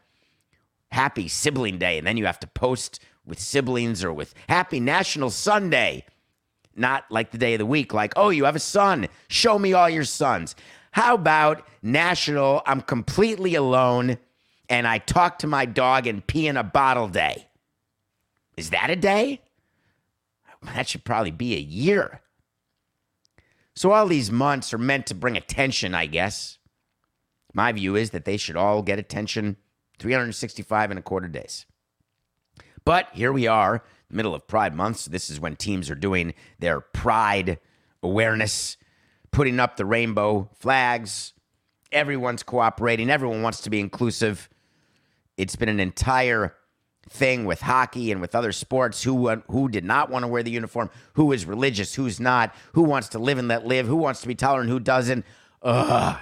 [0.91, 5.29] Happy Sibling Day, and then you have to post with siblings or with Happy National
[5.29, 6.07] Sunday.
[6.75, 9.09] Not like the day of the week, like, oh, you have a son.
[9.29, 10.57] Show me all your sons.
[10.93, 14.19] How about National I'm completely alone
[14.69, 17.49] and I talk to my dog and pee in a bottle day?
[18.57, 19.41] Is that a day?
[20.63, 22.21] That should probably be a year.
[23.75, 26.59] So all these months are meant to bring attention, I guess.
[27.55, 29.57] My view is that they should all get attention
[29.99, 31.67] 365 and a quarter days.
[32.85, 34.99] But here we are, middle of Pride Month.
[34.99, 37.59] So this is when teams are doing their pride
[38.03, 38.77] awareness,
[39.33, 41.33] putting up the rainbow flags.
[41.93, 44.49] Everyone's cooperating, everyone wants to be inclusive.
[45.37, 46.55] It's been an entire
[47.09, 50.51] thing with hockey and with other sports who who did not want to wear the
[50.51, 54.21] uniform, who is religious, who's not, who wants to live and let live, who wants
[54.21, 55.25] to be tolerant, who doesn't.
[55.63, 56.19] Ugh.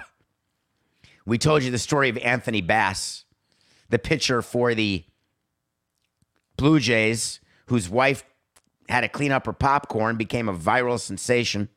[1.25, 3.25] We told you the story of Anthony Bass,
[3.89, 5.03] the pitcher for the
[6.57, 8.23] Blue Jays, whose wife
[8.89, 11.69] had to clean up her popcorn, became a viral sensation.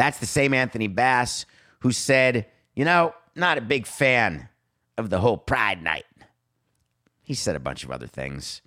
[0.00, 1.44] That's the same Anthony Bass
[1.80, 4.48] who said, you know, not a big fan
[4.96, 6.06] of the whole Pride Night.
[7.22, 8.62] He said a bunch of other things.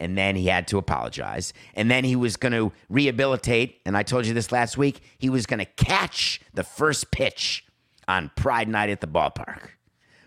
[0.00, 1.52] And then he had to apologize.
[1.74, 3.80] And then he was going to rehabilitate.
[3.86, 5.02] And I told you this last week.
[5.18, 7.64] He was going to catch the first pitch
[8.08, 9.68] on Pride Night at the ballpark.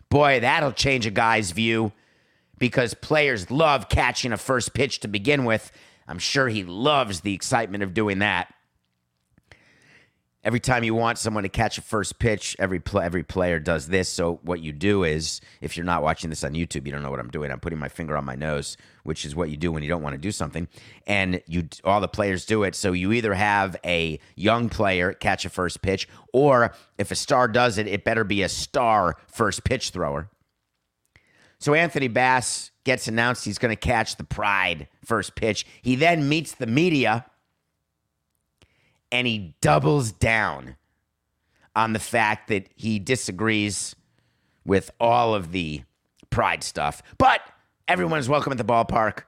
[0.10, 1.92] Boy, that'll change a guy's view
[2.58, 5.70] because players love catching a first pitch to begin with.
[6.08, 8.54] I'm sure he loves the excitement of doing that.
[10.46, 13.88] Every time you want someone to catch a first pitch, every pl- every player does
[13.88, 14.08] this.
[14.08, 17.10] So what you do is, if you're not watching this on YouTube, you don't know
[17.10, 17.50] what I'm doing.
[17.52, 20.04] I'm putting my finger on my nose, which is what you do when you don't
[20.04, 20.68] want to do something,
[21.08, 22.76] and you all the players do it.
[22.76, 27.48] So you either have a young player catch a first pitch, or if a star
[27.48, 30.30] does it, it better be a star first pitch thrower.
[31.58, 35.66] So Anthony Bass gets announced he's going to catch the Pride first pitch.
[35.82, 37.26] He then meets the media
[39.16, 40.76] and he doubles down
[41.74, 43.96] on the fact that he disagrees
[44.66, 45.84] with all of the
[46.30, 47.02] pride stuff.
[47.18, 47.40] But
[47.88, 49.24] everyone is welcome at the ballpark.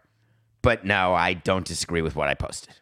[0.62, 2.76] But no, I don't disagree with what I posted.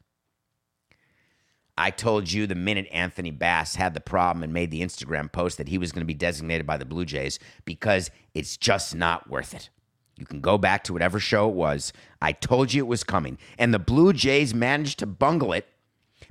[1.78, 5.60] I told you the minute Anthony Bass had the problem and made the Instagram post
[5.60, 9.30] that he was going to be designated by the Blue Jays because it's just not
[9.30, 9.70] worth it.
[10.18, 11.94] You can go back to whatever show it was.
[12.20, 13.38] I told you it was coming.
[13.60, 15.68] And the Blue Jays managed to bungle it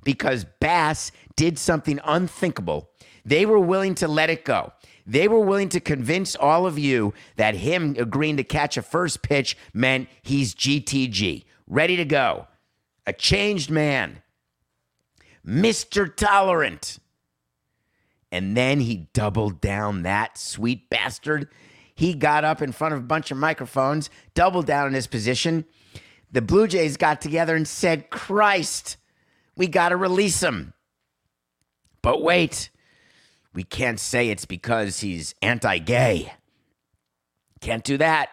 [0.05, 2.91] because Bass did something unthinkable.
[3.25, 4.73] They were willing to let it go.
[5.07, 9.23] They were willing to convince all of you that him agreeing to catch a first
[9.23, 12.47] pitch meant he's GTG, ready to go,
[13.07, 14.23] a changed man,
[15.47, 16.15] Mr.
[16.15, 16.99] Tolerant.
[18.33, 21.49] And then he doubled down that sweet bastard.
[21.95, 25.67] He got up in front of a bunch of microphones, doubled down in his position.
[26.33, 28.97] The Blue Jays got together and said, Christ,
[29.57, 30.75] we got to release him.
[32.03, 32.71] But wait,
[33.55, 36.33] we can't say it's because he's anti gay.
[37.61, 38.29] Can't do that.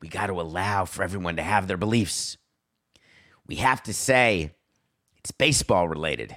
[0.00, 2.36] We got to allow for everyone to have their beliefs.
[3.46, 4.52] We have to say
[5.18, 6.36] it's baseball related.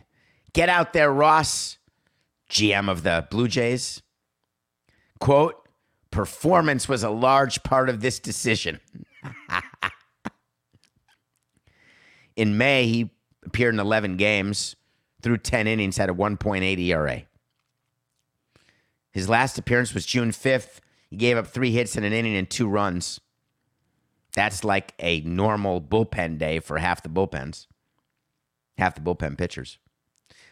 [0.54, 1.78] Get out there, Ross,
[2.50, 4.02] GM of the Blue Jays.
[5.20, 5.68] Quote,
[6.12, 8.80] performance was a large part of this decision.
[12.36, 13.12] In May, he
[13.44, 14.76] appeared in 11 games,
[15.22, 17.24] through 10 innings, had a 1.8 ERA.
[19.12, 20.80] His last appearance was June 5th.
[21.10, 23.20] He gave up three hits in an inning and two runs.
[24.34, 27.66] That's like a normal bullpen day for half the bullpens,
[28.78, 29.80] half the bullpen pitchers.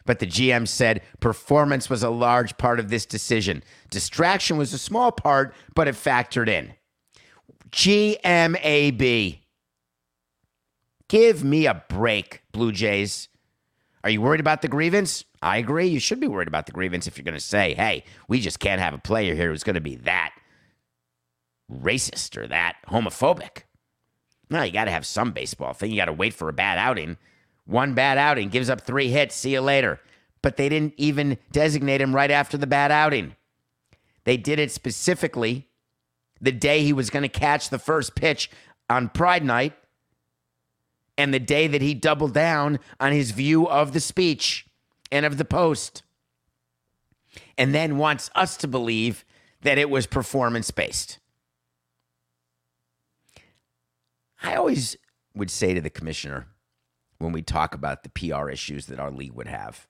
[0.06, 3.62] But the GM said performance was a large part of this decision.
[3.92, 6.74] Distraction was a small part, but it factored in.
[7.70, 9.40] GMAB.
[11.08, 13.30] Give me a break, Blue Jays.
[14.03, 15.24] Are you worried about the grievance?
[15.41, 15.88] I agree.
[15.88, 18.60] You should be worried about the grievance if you're going to say, hey, we just
[18.60, 20.34] can't have a player here who's going to be that
[21.72, 23.64] racist or that homophobic.
[24.49, 25.91] No, you got to have some baseball thing.
[25.91, 27.18] You got to wait for a bad outing.
[27.66, 29.36] One bad outing gives up three hits.
[29.36, 29.99] See you later.
[30.41, 33.36] But they didn't even designate him right after the bad outing.
[34.24, 35.68] They did it specifically
[36.39, 38.49] the day he was going to catch the first pitch
[38.89, 39.74] on Pride Night
[41.18, 44.65] and the day that he doubled down on his view of the speech
[45.11, 46.03] and of the post.
[47.57, 49.26] And then wants us to believe
[49.61, 51.20] that it was performance based.
[54.41, 54.95] I always
[55.34, 56.47] would say to the commissioner
[57.18, 59.88] when we talk about the PR issues that our league would have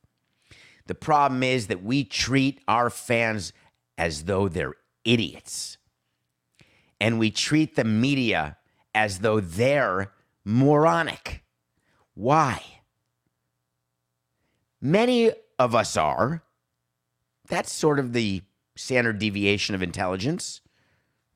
[0.88, 3.54] the problem is that we treat our fans
[3.98, 4.74] as though they're
[5.06, 5.78] idiots.
[7.00, 8.58] And we treat the media
[8.96, 10.14] as though they're
[10.48, 11.44] moronic.
[12.14, 12.64] Why?
[14.80, 16.42] Many of us are.
[17.50, 18.44] That's sort of the
[18.78, 20.62] standard deviation of intelligence.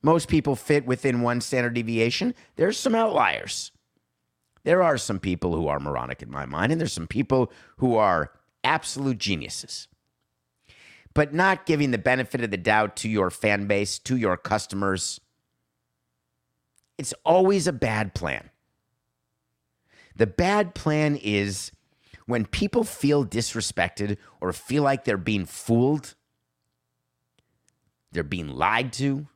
[0.02, 2.34] Most people fit within one standard deviation.
[2.56, 3.70] There's some outliers.
[4.64, 7.96] There are some people who are moronic in my mind, and there's some people who
[7.96, 8.32] are
[8.64, 9.88] absolute geniuses.
[11.12, 15.20] But not giving the benefit of the doubt to your fan base, to your customers,
[16.96, 18.48] it's always a bad plan.
[20.16, 21.72] The bad plan is
[22.26, 26.14] when people feel disrespected or feel like they're being fooled,
[28.12, 29.26] they're being lied to,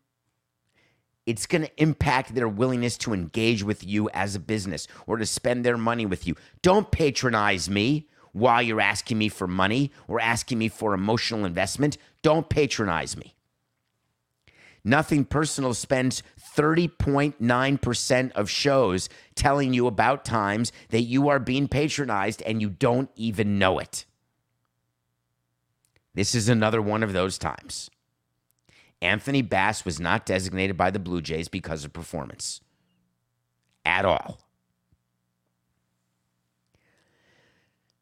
[1.27, 5.27] it's going to impact their willingness to engage with you as a business or to
[5.27, 6.37] spend their money with you.
[6.63, 11.99] Don't patronize me while you're asking me for money or asking me for emotional investment.
[12.23, 13.35] Don't patronize me.
[14.85, 16.23] Nothing Personal spends
[16.57, 23.11] 30.9% of shows telling you about times that you are being patronized and you don't
[23.15, 24.07] even know it.
[26.15, 27.91] This is another one of those times.
[29.03, 32.63] Anthony Bass was not designated by the Blue Jays because of performance
[33.85, 34.41] at all.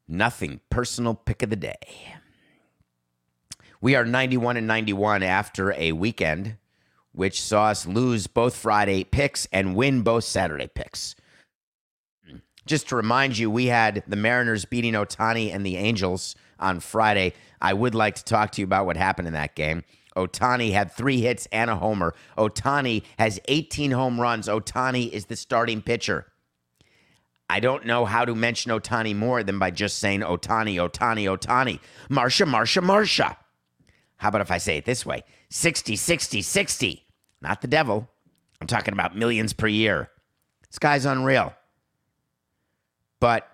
[0.07, 2.14] Nothing personal pick of the day.
[3.80, 6.57] We are 91 and 91 after a weekend
[7.14, 11.14] which saw us lose both Friday picks and win both Saturday picks.
[12.66, 17.34] Just to remind you, we had the Mariners beating Ohtani and the Angels on Friday.
[17.60, 19.84] I would like to talk to you about what happened in that game.
[20.16, 22.14] Ohtani had three hits and a homer.
[22.38, 24.48] Ohtani has 18 home runs.
[24.48, 26.26] Ohtani is the starting pitcher.
[27.50, 31.80] I don't know how to mention Ohtani more than by just saying Ohtani, Ohtani, Ohtani.
[32.08, 33.36] Marsha, Marsha, Marsha.
[34.16, 37.03] How about if I say it this way 60, 60, 60.
[37.45, 38.09] Not the devil.
[38.59, 40.09] I'm talking about millions per year.
[40.66, 41.55] This guy's unreal.
[43.20, 43.47] But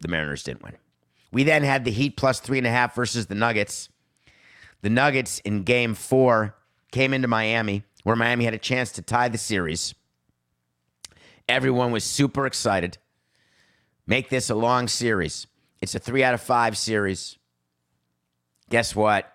[0.00, 0.76] the Mariners didn't win.
[1.32, 3.88] We then had the Heat plus three and a half versus the Nuggets.
[4.82, 6.56] The Nuggets in game four
[6.92, 9.94] came into Miami, where Miami had a chance to tie the series.
[11.48, 12.98] Everyone was super excited.
[14.06, 15.46] Make this a long series.
[15.80, 17.38] It's a three out of five series.
[18.68, 19.32] Guess what?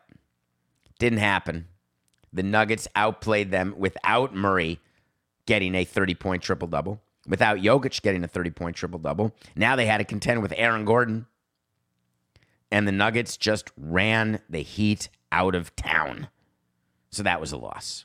[1.00, 1.68] Didn't happen.
[2.36, 4.80] The Nuggets outplayed them without Murray
[5.46, 9.34] getting a 30 point triple double, without Jokic getting a 30 point triple double.
[9.56, 11.28] Now they had to contend with Aaron Gordon.
[12.72, 16.28] And the Nuggets just ran the Heat out of town.
[17.10, 18.04] So that was a loss.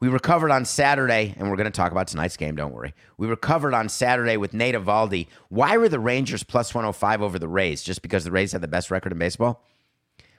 [0.00, 2.94] We recovered on Saturday, and we're going to talk about tonight's game, don't worry.
[3.16, 5.28] We recovered on Saturday with Nate Eovaldi.
[5.50, 7.82] Why were the Rangers plus 105 over the Rays?
[7.84, 9.62] Just because the Rays had the best record in baseball?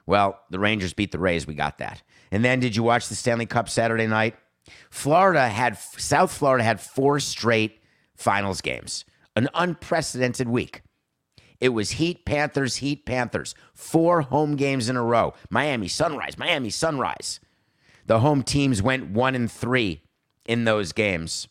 [0.04, 1.46] Well, the Rangers beat the Rays.
[1.46, 2.02] We got that.
[2.36, 4.36] And then did you watch the Stanley Cup Saturday night?
[4.90, 7.80] Florida had, South Florida had four straight
[8.14, 9.06] finals games,
[9.36, 10.82] an unprecedented week.
[11.60, 13.54] It was Heat, Panthers, Heat, Panthers.
[13.72, 15.32] Four home games in a row.
[15.48, 17.40] Miami, Sunrise, Miami, Sunrise.
[18.04, 20.02] The home teams went one and three
[20.44, 21.48] in those games.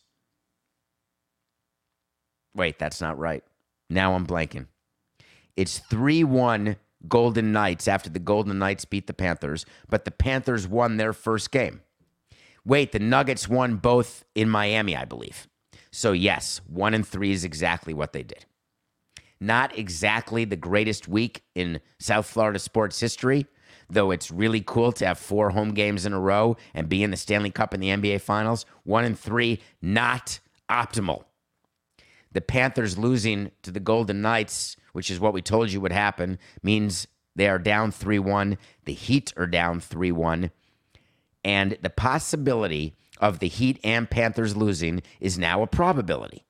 [2.54, 3.42] Wait, that's not right.
[3.90, 4.66] Now I'm blanking.
[5.56, 6.76] It's 3 1
[7.08, 11.50] Golden Knights after the Golden Knights beat the Panthers, but the Panthers won their first
[11.50, 11.82] game.
[12.64, 15.46] Wait, the Nuggets won both in Miami, I believe.
[15.92, 18.44] So, yes, one and three is exactly what they did.
[19.40, 23.46] Not exactly the greatest week in South Florida sports history,
[23.88, 27.10] though it's really cool to have four home games in a row and be in
[27.10, 28.66] the Stanley Cup and the NBA Finals.
[28.84, 30.40] One and three, not
[30.70, 31.25] optimal.
[32.36, 36.38] The Panthers losing to the Golden Knights, which is what we told you would happen,
[36.62, 38.58] means they are down 3 1.
[38.84, 40.50] The Heat are down 3 1.
[41.42, 46.44] And the possibility of the Heat and Panthers losing is now a probability.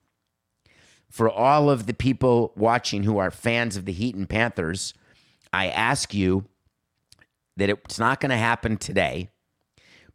[1.08, 4.92] For all of the people watching who are fans of the Heat and Panthers,
[5.52, 6.46] I ask you
[7.56, 9.30] that it's not going to happen today,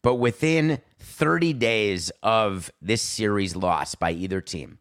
[0.01, 4.79] but within 30 days of this series loss by either team,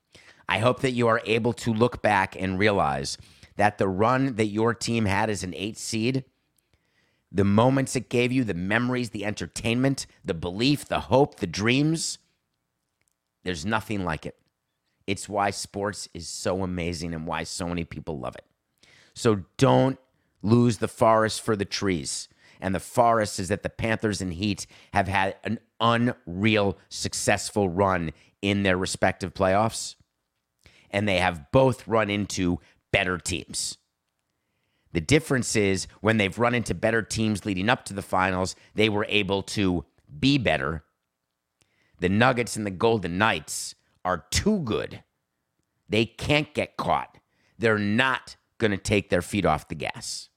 [0.51, 3.17] I hope that you are able to look back and realize
[3.57, 6.25] that the run that your team had as an eight seed,
[7.31, 12.19] the moments it gave you, the memories, the entertainment, the belief, the hope, the dreams,
[13.45, 14.37] there's nothing like it.
[15.07, 18.45] It's why sports is so amazing and why so many people love it.
[19.15, 19.99] So don't
[20.43, 22.29] lose the forest for the trees.
[22.61, 28.11] And the forest is that the Panthers and Heat have had an unreal successful run
[28.43, 29.95] in their respective playoffs.
[30.91, 32.59] And they have both run into
[32.93, 33.79] better teams.
[34.93, 38.89] The difference is when they've run into better teams leading up to the finals, they
[38.89, 39.85] were able to
[40.19, 40.85] be better.
[42.01, 45.03] The Nuggets and the Golden Knights are too good.
[45.89, 47.19] They can't get caught.
[47.59, 50.29] They're not going to take their feet off the gas.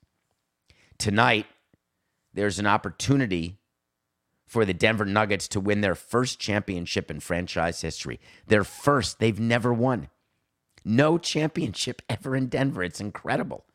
[0.98, 1.48] Tonight,
[2.34, 3.60] there's an opportunity
[4.46, 8.20] for the Denver Nuggets to win their first championship in franchise history.
[8.48, 10.10] Their first, they've never won.
[10.86, 12.84] No championship ever in Denver.
[12.84, 13.66] It's incredible.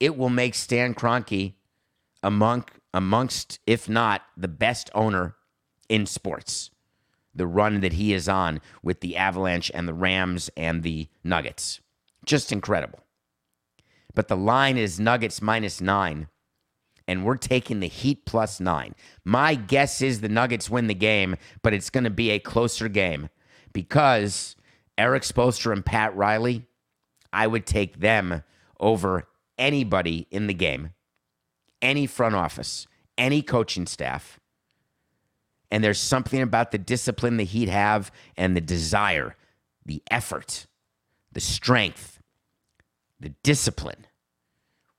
[0.00, 1.54] It will make Stan Kroenke
[2.22, 5.36] among amongst, if not the best owner
[5.88, 6.70] in sports.
[7.34, 11.80] The run that he is on with the Avalanche and the Rams and the Nuggets.
[12.26, 13.00] Just incredible.
[14.14, 16.28] But the line is Nuggets minus nine,
[17.08, 18.94] and we're taking the Heat plus nine.
[19.24, 22.88] My guess is the Nuggets win the game, but it's going to be a closer
[22.88, 23.30] game
[23.72, 24.54] because
[24.98, 26.66] Erik Spoelstra and Pat Riley,
[27.32, 28.42] I would take them
[28.78, 29.28] over
[29.58, 30.90] anybody in the game,
[31.80, 32.86] any front office,
[33.16, 34.38] any coaching staff.
[35.70, 39.36] And there's something about the discipline the Heat have and the desire,
[39.86, 40.66] the effort,
[41.32, 42.20] the strength,
[43.18, 44.06] the discipline.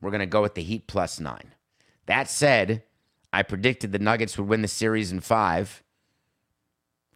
[0.01, 1.53] We're going to go with the Heat plus nine.
[2.07, 2.83] That said,
[3.31, 5.83] I predicted the Nuggets would win the series in five.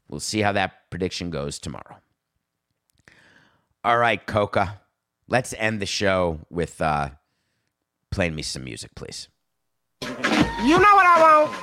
[0.08, 1.98] We'll see how that prediction goes tomorrow.
[3.88, 4.82] All right, Coca,
[5.30, 7.12] let's end the show with uh,
[8.12, 9.30] playing me some music, please.
[10.02, 10.10] You
[10.78, 11.56] know what I want?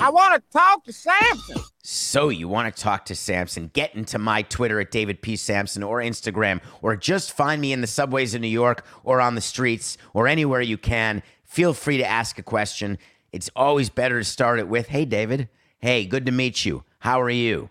[0.00, 1.56] I want to talk to Samson.
[1.82, 3.72] So you want to talk to Samson?
[3.74, 5.34] Get into my Twitter at David P.
[5.34, 9.34] Samson or Instagram, or just find me in the subways of New York or on
[9.34, 11.20] the streets or anywhere you can.
[11.42, 12.98] Feel free to ask a question.
[13.32, 15.48] It's always better to start it with, Hey, David.
[15.80, 16.84] Hey, good to meet you.
[17.00, 17.70] How are you?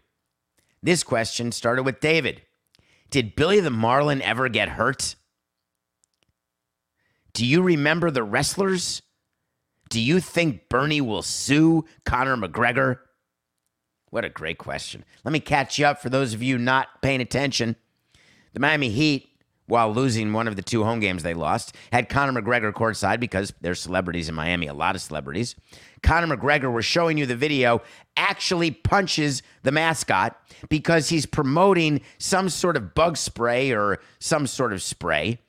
[0.84, 2.42] This question started with David.
[3.10, 5.16] Did Billy the Marlin ever get hurt?
[7.34, 9.02] Do you remember the wrestlers?
[9.90, 12.98] Do you think Burnie will sue Conor McGregor?
[14.10, 15.06] What a great question.
[15.24, 17.78] Let me catch you up for those of you not paying attention.
[18.54, 19.30] The Miami Heat,
[19.74, 23.52] while losing one of the two home games they lost, had Conor McGregor courtside because
[23.62, 25.56] there's celebrities in Miami, a lot of celebrities.
[26.04, 27.82] Conor McGregor, we're showing you the video,
[28.16, 34.74] actually punches the mascot because he's promoting some sort of bug spray or some sort
[34.74, 35.40] of spray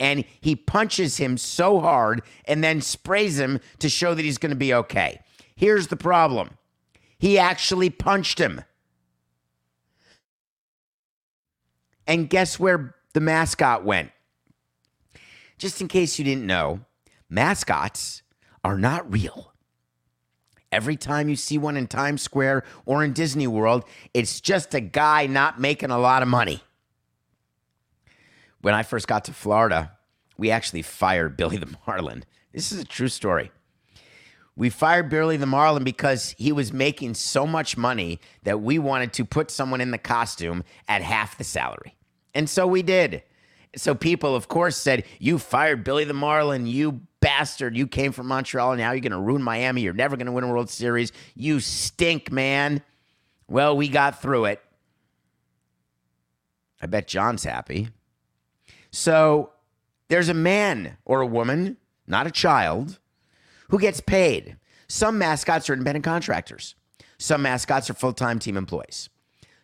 [0.00, 4.50] and he punches him so hard and then sprays him to show that he's going
[4.50, 5.20] to be okay.
[5.54, 6.58] Here's the problem
[7.16, 8.64] he actually punched him.
[12.08, 14.12] And guess where the mascot went?
[15.58, 16.80] Just in case you didn't know,
[17.28, 18.22] mascots
[18.62, 19.52] are not real.
[20.70, 24.80] Every time you see one in Times Square or in Disney World, it's just a
[24.80, 26.62] guy not making a lot of money
[28.60, 29.92] when I first got to Florida,
[30.36, 32.24] we actually fired Billy the Marlin.
[32.52, 33.50] This is a true story.
[34.56, 39.12] We fired Billy the Marlin because he was making so much money that we wanted
[39.14, 41.94] to put someone in the costume at half the salary.
[42.34, 43.22] And so we did.
[43.76, 47.76] So people, of course, said, You fired Billy the Marlin, you bastard.
[47.76, 49.82] You came from Montreal and now you're going to ruin Miami.
[49.82, 51.12] You're never going to win a World Series.
[51.34, 52.82] You stink, man.
[53.48, 54.62] Well, we got through it.
[56.80, 57.88] I bet John's happy.
[58.90, 59.50] So
[60.08, 61.76] there's a man or a woman,
[62.06, 62.98] not a child,
[63.70, 64.56] who gets paid.
[64.86, 66.74] Some mascots are independent contractors.
[67.18, 69.08] Some mascots are full time team employees.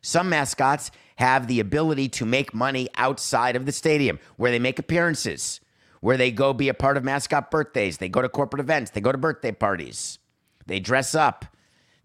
[0.03, 4.79] Some mascots have the ability to make money outside of the stadium where they make
[4.79, 5.61] appearances,
[6.01, 9.01] where they go be a part of mascot birthdays, they go to corporate events, they
[9.01, 10.19] go to birthday parties,
[10.67, 11.45] they dress up.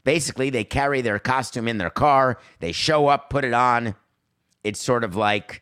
[0.04, 3.96] Basically, they carry their costume in their car, they show up, put it on.
[4.64, 5.62] It's sort of like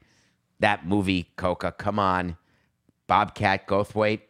[0.59, 2.37] that movie, Coca, come on.
[3.07, 4.21] Bobcat Goldthwait.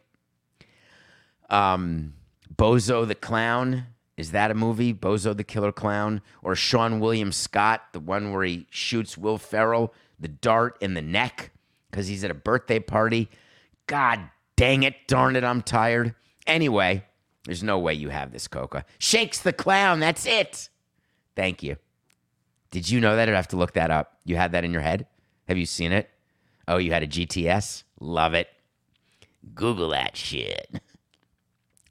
[1.50, 2.14] Um,
[2.54, 3.86] Bozo the Clown.
[4.18, 4.92] Is that a movie?
[4.92, 6.20] Bozo the Killer Clown?
[6.42, 11.00] Or Seann William Scott, the one where he shoots Will Ferrell, the dart in the
[11.00, 11.52] neck
[11.88, 13.30] because he's at a birthday party?
[13.86, 16.16] God dang it, darn it, I'm tired.
[16.48, 17.04] Anyway,
[17.44, 18.84] there's no way you have this, Coca.
[18.98, 20.68] Shakes the Clown, that's it.
[21.36, 21.76] Thank you.
[22.72, 23.28] Did you know that?
[23.28, 24.18] I'd have to look that up.
[24.24, 25.06] You had that in your head?
[25.46, 26.10] Have you seen it?
[26.66, 27.84] Oh, you had a GTS?
[28.00, 28.48] Love it.
[29.54, 30.68] Google that shit.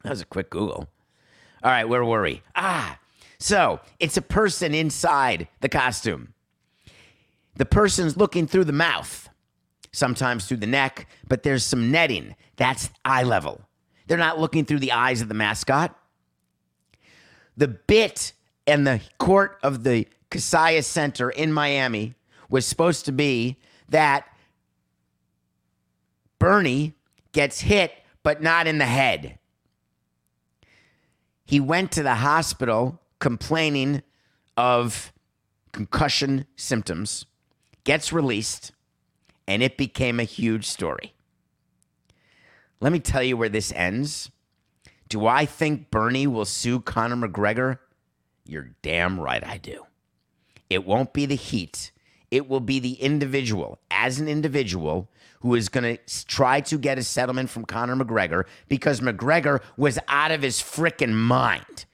[0.04, 0.88] That was a quick Google.
[1.64, 2.42] All right, where were we?
[2.56, 3.00] Ah,
[3.40, 6.34] so it's a person inside the costume.
[7.56, 9.30] The person's looking through the mouth,
[9.92, 12.36] sometimes through the neck, but there's some netting.
[12.56, 13.62] That's eye level.
[14.08, 15.98] They're not looking through the eyes of the mascot.
[17.56, 18.34] The bit
[18.68, 22.16] and the court of the Kaseya Center in Miami
[22.50, 23.58] was supposed to be
[23.90, 24.26] that
[26.40, 26.94] Burnie
[27.32, 27.94] gets hit,
[28.24, 29.40] but not in the head.
[31.48, 34.04] He went to the hospital complaining
[34.58, 35.14] of
[35.72, 37.26] concussion symptoms,
[37.86, 38.74] gets released,
[39.48, 41.14] and it became a huge story.
[42.82, 44.30] Let me tell you where this ends.
[45.08, 47.80] Do I think Burnie will sue Conor McGregor?
[48.46, 49.86] You're damn right I do.
[50.70, 51.92] It won't be the heat.
[52.30, 55.10] It will be the individual, as an individual,
[55.48, 59.98] who is going to try to get a settlement from Conor McGregor because McGregor was
[60.10, 61.86] out of his freaking mind.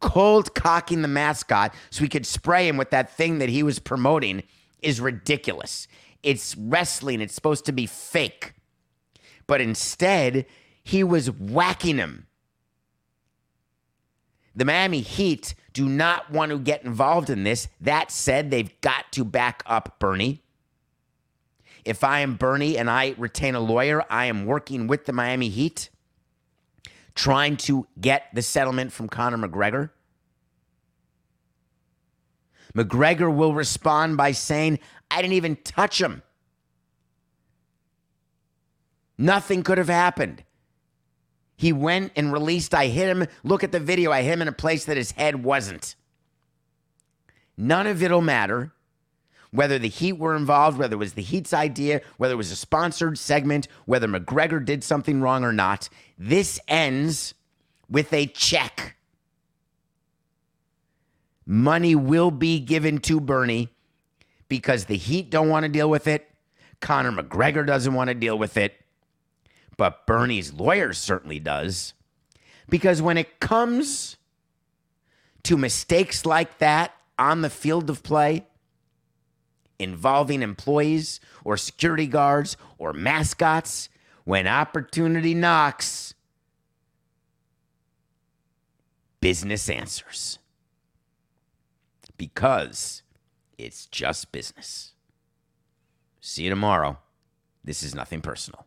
[0.00, 3.78] Cold cocking the mascot so he could spray him with that thing that he was
[3.78, 4.42] promoting
[4.80, 5.88] is ridiculous.
[6.22, 8.54] It's wrestling, it's supposed to be fake.
[9.46, 10.46] But instead,
[10.82, 12.26] he was whacking him.
[14.54, 17.68] The Miami Heat do not want to get involved in this.
[17.78, 20.45] That said, they've got to back up Burnie.
[21.86, 25.48] If I am Burnie and I retain a lawyer, I am working with the Miami
[25.48, 25.88] Heat,
[27.14, 29.90] trying to get the settlement from Conor McGregor.
[32.74, 34.80] McGregor will respond by saying,
[35.12, 36.22] I didn't even touch him.
[39.16, 40.42] Nothing could have happened.
[41.56, 43.28] He went and released, I hit him.
[43.44, 44.10] Look at the video.
[44.10, 45.94] I hit him in a place that his head wasn't.
[47.56, 48.72] None of it'll matter
[49.56, 52.56] whether the Heat were involved, whether it was the Heat's idea, whether it was a
[52.56, 55.88] sponsored segment, whether McGregor did something wrong or not.
[56.18, 57.34] This ends
[57.88, 58.96] with a check.
[61.46, 63.70] Money will be given to Burnie
[64.48, 66.28] because the Heat don't want to deal with it.
[66.80, 68.74] Conor McGregor doesn't want to deal with it.
[69.76, 71.94] But Burnie's lawyer certainly does.
[72.68, 74.16] Because when it comes
[75.44, 78.44] to mistakes like that on the field of play,
[79.78, 83.88] involving employees or security guards or mascots,
[84.24, 86.14] when opportunity knocks,
[89.20, 90.38] business answers.
[92.16, 93.02] Because
[93.58, 94.92] it's just business.
[96.20, 96.98] See you tomorrow.
[97.62, 98.66] This is nothing personal.